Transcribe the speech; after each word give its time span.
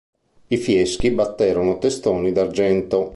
I 0.47 0.57
Fieschi 0.57 1.11
batterono 1.11 1.77
testoni 1.77 2.31
d'argento. 2.31 3.09